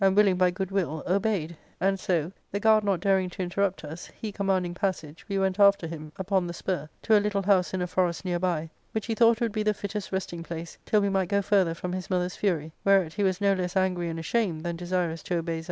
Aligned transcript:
willing 0.15 0.35
by 0.35 0.49
good 0.49 0.71
will, 0.71 1.03
obeyed; 1.05 1.55
and 1.79 1.99
so, 1.99 2.31
the 2.51 2.59
guard 2.59 2.83
not 2.83 2.99
daring 3.01 3.29
to 3.29 3.43
interrupt 3.43 3.83
us, 3.83 4.07
he 4.19 4.31
commanding 4.31 4.73
passage, 4.73 5.23
we 5.29 5.37
went 5.37 5.59
after 5.59 5.85
him, 5.85 6.11
upon 6.17 6.47
the 6.47 6.53
spur, 6.55 6.89
to 7.03 7.15
a 7.15 7.19
little 7.21 7.43
house 7.43 7.71
in 7.71 7.83
a 7.83 7.85
forest 7.85 8.25
near 8.25 8.39
by, 8.39 8.67
which 8.93 9.05
be 9.05 9.13
thought 9.13 9.39
would 9.39 9.51
be 9.51 9.61
the 9.61 9.75
fittest 9.75 10.11
resting 10.11 10.41
place, 10.41 10.75
till 10.87 11.01
we 11.01 11.09
might 11.09 11.29
go 11.29 11.39
further 11.39 11.75
from 11.75 11.93
his 11.93 12.09
mother's 12.09 12.35
fury; 12.35 12.71
whereat 12.83 13.13
he 13.13 13.21
was 13.21 13.39
no 13.39 13.53
less 13.53 13.77
angry 13.77 14.09
and 14.09 14.17
ashamed 14.17 14.63
than 14.63 14.75
desirous 14.75 15.21
to 15.21 15.37
obey 15.37 15.59
Zelmane. 15.59 15.59